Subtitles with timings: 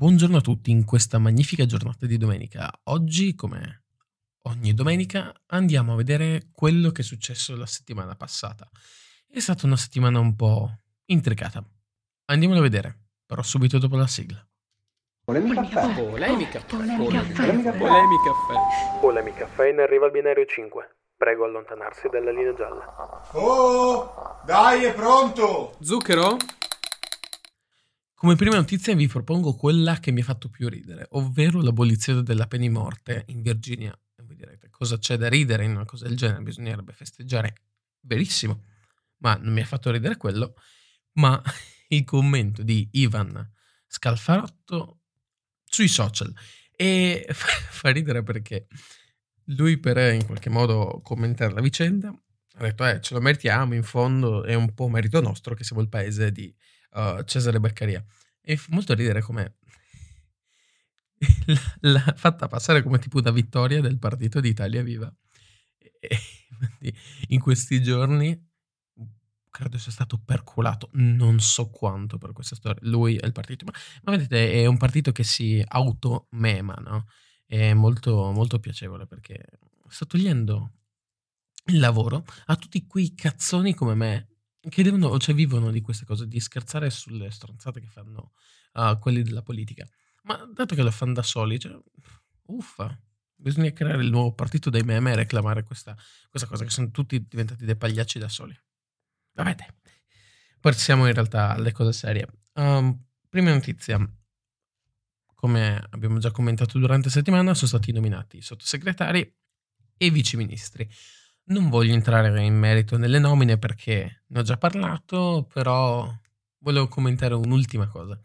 [0.00, 2.72] Buongiorno a tutti in questa magnifica giornata di domenica.
[2.84, 3.82] Oggi, come
[4.44, 8.66] ogni domenica, andiamo a vedere quello che è successo la settimana passata.
[9.28, 10.70] È stata una settimana un po'
[11.04, 11.62] intricata.
[12.24, 14.42] Andiamolo a vedere, però subito dopo la sigla.
[15.22, 16.02] Polemica caffè.
[16.02, 17.76] Polemica, Polemica caffè.
[17.76, 19.00] polemica caffè.
[19.00, 20.96] Polemica Caffè in arriva al binario 5.
[21.14, 23.20] Prego allontanarsi dalla linea gialla.
[23.32, 25.76] Oh, dai, è pronto!
[25.78, 26.38] Zucchero?
[28.20, 32.46] Come prima notizia vi propongo quella che mi ha fatto più ridere, ovvero l'abolizione della
[32.46, 33.98] pena di morte in Virginia.
[34.14, 36.42] E voi direte, cosa c'è da ridere in una cosa del genere?
[36.42, 37.54] Bisognerebbe festeggiare.
[38.00, 38.64] Verissimo.
[39.20, 40.54] Ma non mi ha fatto ridere quello,
[41.12, 41.42] ma
[41.88, 43.52] il commento di Ivan
[43.86, 44.98] Scalfarotto
[45.64, 46.30] sui social.
[46.76, 48.66] E fa, ridere perché
[49.44, 53.82] lui per in qualche modo commentare la vicenda ha detto eh ce lo meritiamo in
[53.82, 56.54] fondo è un po' merito nostro che siamo il paese di
[56.92, 58.04] uh, Cesare Beccaria
[58.40, 59.56] e fa molto ridere come
[61.80, 65.12] l'ha fatta passare come tipo una vittoria del partito di Italia Viva
[66.00, 66.94] e,
[67.28, 68.48] in questi giorni
[69.50, 73.72] credo sia stato percolato non so quanto per questa storia lui e il partito ma,
[74.04, 77.06] ma vedete è un partito che si automema no?
[77.44, 79.44] è molto, molto piacevole perché
[79.88, 80.72] sta togliendo
[81.66, 84.28] il lavoro a tutti quei cazzoni come me
[84.68, 88.32] che devono, cioè vivono di queste cose, di scherzare sulle stronzate che fanno
[88.74, 89.88] uh, quelli della politica.
[90.24, 91.78] Ma dato che lo fanno da soli, cioè,
[92.46, 92.98] uffa,
[93.34, 95.96] bisogna creare il nuovo partito dei meme e reclamare questa,
[96.28, 98.58] questa cosa, che sono tutti diventati dei pagliacci da soli.
[99.32, 99.54] Vabbè,
[100.60, 102.28] passiamo in realtà alle cose serie.
[102.54, 103.98] Um, prima notizia,
[105.34, 109.36] come abbiamo già commentato durante la settimana, sono stati nominati sottosegretari
[109.96, 110.88] e viceministri.
[111.50, 116.08] Non voglio entrare in merito nelle nomine perché ne ho già parlato, però
[116.58, 118.20] volevo commentare un'ultima cosa,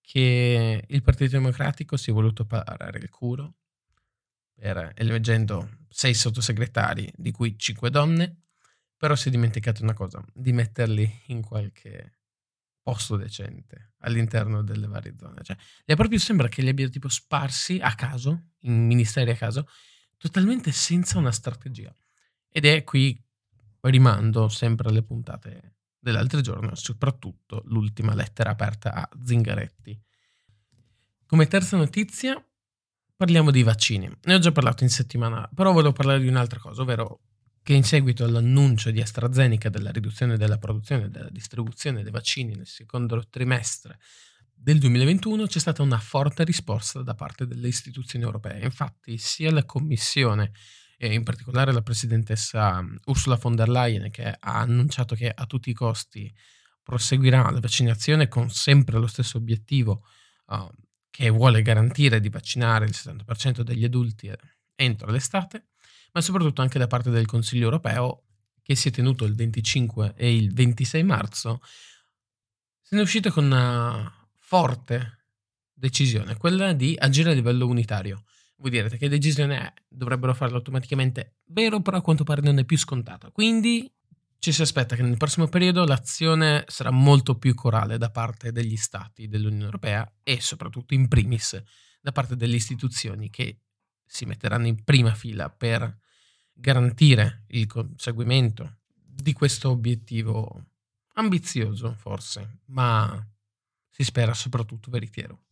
[0.00, 3.54] che il Partito Democratico si è voluto parare il culo
[4.56, 8.42] eleggendo sei sottosegretari, di cui cinque donne,
[8.96, 12.18] però si è dimenticato una cosa, di metterli in qualche
[12.82, 15.44] posto decente all'interno delle varie zone.
[15.44, 19.68] Cioè, le proprio sembra che li abbia tipo sparsi a caso, in ministeri a caso,
[20.16, 21.94] totalmente senza una strategia.
[22.58, 23.16] Ed è qui,
[23.82, 29.96] rimando sempre alle puntate dell'altro giorno, soprattutto l'ultima lettera aperta a Zingaretti.
[31.24, 32.44] Come terza notizia
[33.14, 34.10] parliamo di vaccini.
[34.22, 37.20] Ne ho già parlato in settimana, però volevo parlare di un'altra cosa, ovvero
[37.62, 42.56] che in seguito all'annuncio di AstraZeneca della riduzione della produzione e della distribuzione dei vaccini
[42.56, 44.00] nel secondo trimestre
[44.52, 48.64] del 2021 c'è stata una forte risposta da parte delle istituzioni europee.
[48.64, 50.50] Infatti sia la Commissione
[51.00, 55.70] e in particolare la presidentessa Ursula von der Leyen che ha annunciato che a tutti
[55.70, 56.30] i costi
[56.82, 60.04] proseguirà la vaccinazione con sempre lo stesso obiettivo
[60.46, 60.68] uh,
[61.08, 64.30] che vuole garantire di vaccinare il 70% degli adulti
[64.74, 65.68] entro l'estate,
[66.12, 68.24] ma soprattutto anche da parte del Consiglio europeo
[68.62, 71.60] che si è tenuto il 25 e il 26 marzo,
[72.82, 75.26] se ne è uscito con una forte
[75.72, 78.24] decisione, quella di agire a livello unitario.
[78.60, 79.72] Voi direte che decisione è?
[79.88, 81.36] Dovrebbero farlo automaticamente.
[81.46, 83.30] Vero, però a quanto pare non è più scontata.
[83.30, 83.90] Quindi
[84.40, 88.76] ci si aspetta che nel prossimo periodo l'azione sarà molto più corale da parte degli
[88.76, 91.60] stati dell'Unione Europea e soprattutto in primis
[92.00, 93.60] da parte delle istituzioni che
[94.04, 95.98] si metteranno in prima fila per
[96.52, 100.66] garantire il conseguimento di questo obiettivo
[101.14, 103.24] ambizioso forse, ma
[103.88, 105.46] si spera soprattutto veritiero.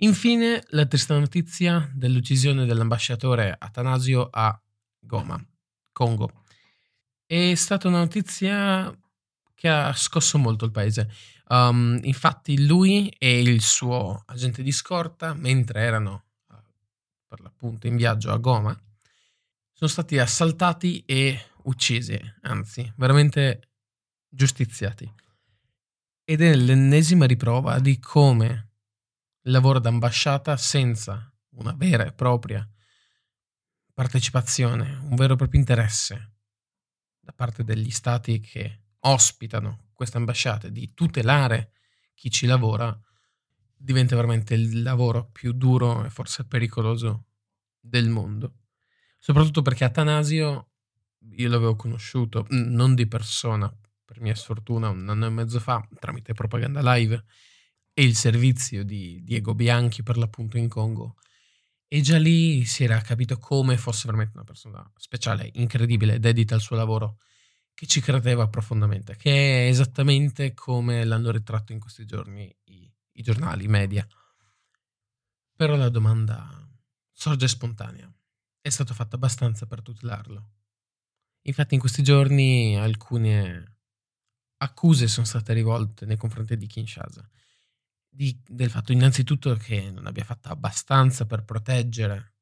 [0.00, 4.60] Infine la triste notizia dell'uccisione dell'ambasciatore Atanasio a
[4.98, 5.42] Goma,
[5.90, 6.44] Congo.
[7.24, 8.94] È stata una notizia
[9.54, 11.10] che ha scosso molto il paese.
[11.48, 16.24] Um, infatti lui e il suo agente di scorta, mentre erano
[17.26, 18.78] per l'appunto in viaggio a Goma,
[19.72, 23.70] sono stati assaltati e uccisi, anzi, veramente
[24.28, 25.10] giustiziati.
[26.22, 28.72] Ed è l'ennesima riprova di come
[29.46, 32.68] il lavoro d'ambasciata senza una vera e propria
[33.94, 36.34] partecipazione, un vero e proprio interesse
[37.20, 41.70] da parte degli stati che ospitano queste ambasciate di tutelare
[42.14, 42.98] chi ci lavora,
[43.76, 47.26] diventa veramente il lavoro più duro e forse pericoloso
[47.78, 48.62] del mondo.
[49.18, 50.70] Soprattutto perché Atanasio
[51.36, 53.72] io l'avevo conosciuto non di persona,
[54.04, 57.24] per mia sfortuna, un anno e mezzo fa, tramite Propaganda Live
[57.98, 61.16] e il servizio di Diego Bianchi per l'appunto in Congo.
[61.88, 66.60] E già lì si era capito come fosse veramente una persona speciale, incredibile, dedita al
[66.60, 67.20] suo lavoro,
[67.72, 73.22] che ci credeva profondamente, che è esattamente come l'hanno ritratto in questi giorni i, i
[73.22, 74.06] giornali, i media.
[75.56, 76.68] Però la domanda
[77.12, 78.12] sorge spontanea.
[78.60, 80.50] È stato fatto abbastanza per tutelarlo?
[81.46, 83.76] Infatti in questi giorni alcune
[84.58, 87.26] accuse sono state rivolte nei confronti di Kinshasa.
[88.16, 92.36] Di, del fatto innanzitutto che non abbia fatto abbastanza per proteggere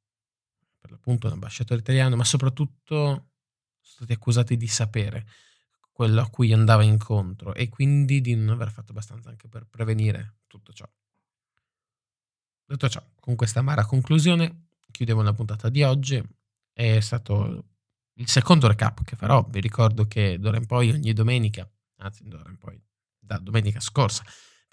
[0.79, 3.27] per l'appunto l'ambasciatore italiano, ma soprattutto sono
[3.81, 5.27] stati accusati di sapere
[5.91, 10.37] quello a cui andava incontro e quindi di non aver fatto abbastanza anche per prevenire
[10.47, 10.89] tutto ciò.
[12.67, 16.23] Detto ciò, con questa amara conclusione chiudiamo la puntata di oggi.
[16.73, 17.65] È stato
[18.15, 19.45] il secondo recap che farò.
[19.49, 22.81] Vi ricordo che d'ora in poi, ogni domenica, anzi, d'ora in poi,
[23.19, 24.23] da domenica scorsa,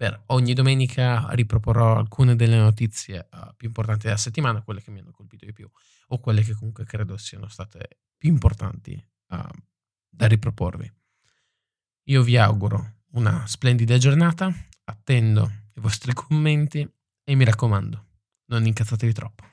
[0.02, 4.98] per ogni domenica riproporrò alcune delle notizie uh, più importanti della settimana, quelle che mi
[4.98, 5.70] hanno colpito di più,
[6.08, 8.94] o quelle che comunque credo siano state più importanti
[9.28, 9.38] uh,
[10.10, 10.92] da riproporvi.
[12.06, 14.52] Io vi auguro una splendida giornata,
[14.86, 16.80] attendo i vostri commenti
[17.24, 18.06] e mi raccomando,
[18.46, 19.44] non incazzatevi troppo.